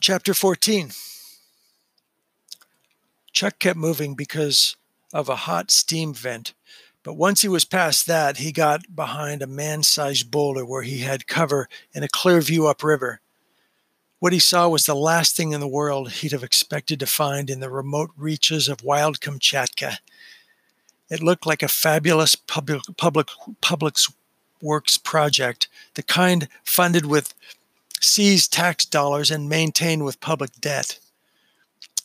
[0.00, 0.90] Chapter 14
[3.32, 4.76] Chuck kept moving because
[5.12, 6.54] of a hot steam vent,
[7.02, 11.00] but once he was past that, he got behind a man sized boulder where he
[11.00, 13.20] had cover and a clear view upriver.
[14.20, 17.50] What he saw was the last thing in the world he'd have expected to find
[17.50, 19.98] in the remote reaches of wild Kamchatka.
[21.10, 23.28] It looked like a fabulous public, public,
[23.60, 23.96] public
[24.64, 27.34] works project, the kind funded with
[28.00, 30.98] seized tax dollars and maintained with public debt.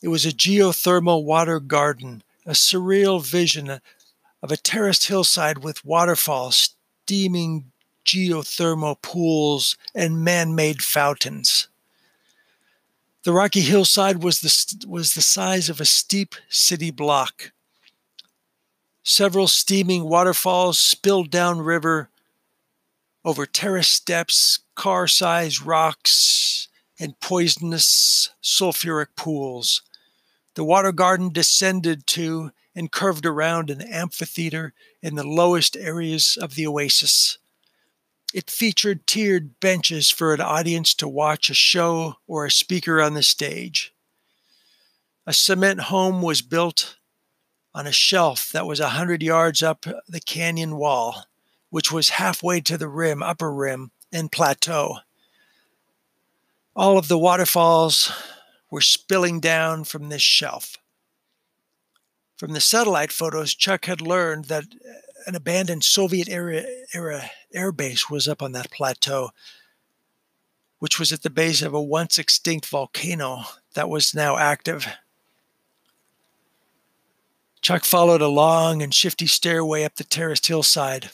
[0.02, 3.80] It was a geothermal water garden, a surreal vision
[4.42, 6.76] of a terraced hillside with waterfalls,
[7.06, 7.72] steaming
[8.06, 11.68] geothermal pools, and man made fountains.
[13.24, 17.52] The rocky hillside was the, was the size of a steep city block.
[19.04, 22.10] Several steaming waterfalls spilled downriver
[23.26, 26.68] over terrace steps, car sized rocks,
[27.00, 29.82] and poisonous sulfuric pools.
[30.56, 36.56] The water garden descended to and curved around an amphitheater in the lowest areas of
[36.56, 37.38] the oasis.
[38.34, 43.16] It featured tiered benches for an audience to watch a show or a speaker on
[43.16, 43.94] the stage.
[45.26, 46.98] A cement home was built
[47.74, 51.26] on a shelf that was a hundred yards up the canyon wall
[51.70, 55.00] which was halfway to the rim, upper rim, and plateau.
[56.76, 58.12] All of the waterfalls
[58.72, 60.78] were spilling down from this shelf.
[62.38, 64.64] From the satellite photos, Chuck had learned that
[65.28, 69.32] an abandoned Soviet era, era air base was up on that plateau,
[70.80, 73.44] which was at the base of a once extinct volcano
[73.74, 74.88] that was now active.
[77.62, 81.10] Chuck followed a long and shifty stairway up the terraced hillside.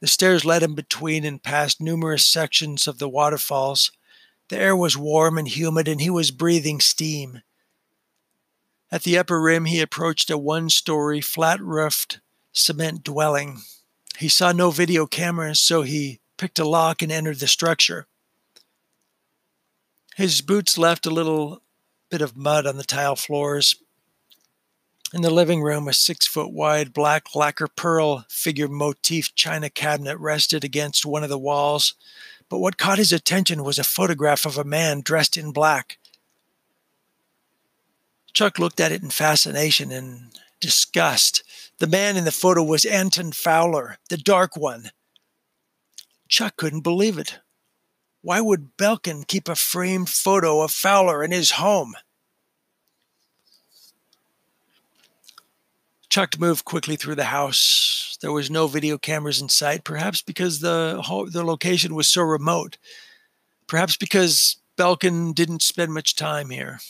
[0.00, 3.90] The stairs led him between and past numerous sections of the waterfalls.
[4.48, 7.42] The air was warm and humid, and he was breathing steam.
[8.90, 12.20] At the upper rim, he approached a one story, flat roofed
[12.52, 13.62] cement dwelling.
[14.18, 18.06] He saw no video cameras, so he picked a lock and entered the structure.
[20.16, 21.62] His boots left a little
[22.10, 23.76] bit of mud on the tile floors,
[25.12, 30.18] in the living room, a six foot wide black lacquer pearl figure motif china cabinet
[30.18, 31.94] rested against one of the walls.
[32.48, 35.98] But what caught his attention was a photograph of a man dressed in black.
[38.32, 40.30] Chuck looked at it in fascination and
[40.60, 41.42] disgust.
[41.78, 44.90] The man in the photo was Anton Fowler, the Dark One.
[46.28, 47.38] Chuck couldn't believe it.
[48.20, 51.94] Why would Belkin keep a framed photo of Fowler in his home?
[56.18, 58.18] Chuck moved quickly through the house.
[58.20, 62.76] There was no video cameras in sight, perhaps because the the location was so remote.
[63.68, 66.80] Perhaps because Belkin didn't spend much time here.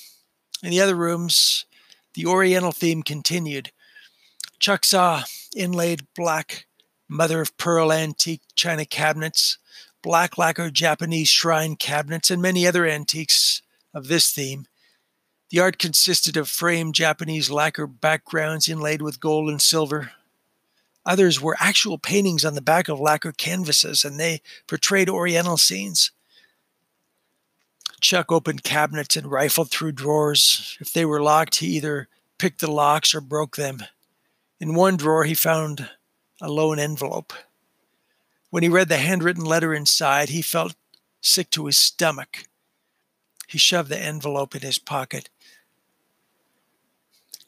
[0.63, 1.67] In the other rooms,
[2.15, 3.71] the Oriental theme continued.
[4.61, 5.25] Chuck saw
[5.55, 6.65] inlaid black
[7.07, 9.59] mother of pearl antique china cabinets,
[10.01, 13.61] black lacquer Japanese shrine cabinets, and many other antiques
[13.93, 14.65] of this theme.
[15.51, 20.13] The art consisted of framed Japanese lacquer backgrounds inlaid with gold and silver.
[21.07, 26.11] Others were actual paintings on the back of lacquer canvases, and they portrayed Oriental scenes.
[28.01, 30.77] Chuck opened cabinets and rifled through drawers.
[30.81, 33.83] If they were locked, he either picked the locks or broke them.
[34.61, 35.89] In one drawer, he found
[36.43, 37.33] a lone envelope.
[38.51, 40.75] When he read the handwritten letter inside, he felt
[41.21, 42.45] sick to his stomach.
[43.49, 45.29] He shoved the envelope in his pocket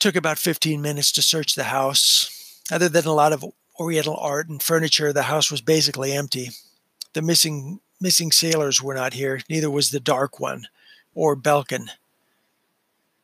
[0.00, 2.58] took about 15 minutes to search the house.
[2.72, 3.44] Other than a lot of
[3.78, 6.50] Oriental art and furniture, the house was basically empty.
[7.12, 10.68] The missing missing sailors were not here, neither was the Dark One
[11.14, 11.90] or Belkin.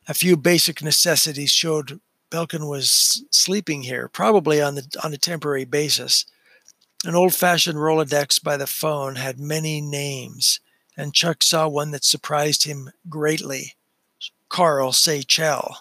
[0.07, 1.99] A few basic necessities showed
[2.29, 6.25] Belkin was sleeping here, probably on the on a temporary basis.
[7.05, 10.59] An old-fashioned Rolodex by the phone had many names,
[10.97, 13.75] and Chuck saw one that surprised him greatly.
[14.49, 15.75] Carl Seychell.